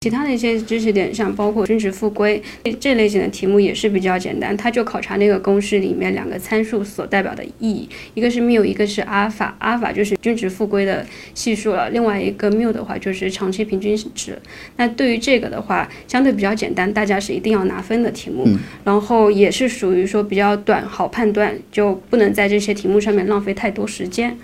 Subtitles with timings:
[0.00, 2.40] 其他的一些知识点，像包括均值复归
[2.78, 4.56] 这类型的题目也是比较简单。
[4.56, 9.56] 它就考察那个公式里面两个参数所代表的意义，一个是缪，一个是阿尔法。
[9.58, 14.38] 阿尔法就是均值复归的系数了；另外一个缪的话，就是长期平均值。
[14.76, 18.46] 那对于这个的话，相对比较简单，大家是一定要拿分的题目，
[18.84, 24.38] 然后也是属于说比较短，好判断，就不能在这些题目上面浪费太多时间。